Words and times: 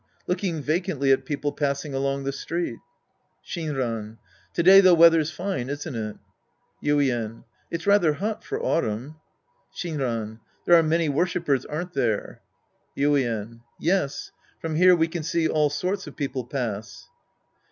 Looking 0.25 0.63
vacantly 0.63 1.11
at 1.11 1.25
people 1.25 1.51
passing 1.51 1.93
along 1.93 2.23
the 2.23 2.31
street. 2.31 2.79
Shinran. 3.45 4.17
To 4.55 4.63
day 4.63 4.81
the 4.81 4.95
weather's 4.95 5.29
fine, 5.29 5.69
isn't 5.69 5.93
it? 5.95 6.15
Yuien. 6.83 7.43
It's 7.69 7.85
rather 7.85 8.13
hot 8.13 8.43
for 8.43 8.59
autumn. 8.59 9.17
Shinran. 9.75 10.39
There 10.65 10.73
are 10.75 10.81
many 10.81 11.07
worshipers, 11.07 11.67
aren't 11.67 11.93
there? 11.93 12.41
Yuien. 12.97 13.61
Yes. 13.79 14.31
From 14.59 14.73
here 14.73 14.95
we 14.95 15.07
can 15.07 15.21
see 15.21 15.47
all 15.47 15.69
sorts 15.69 16.07
of 16.07 16.15
people 16.15 16.45
pass. 16.45 17.07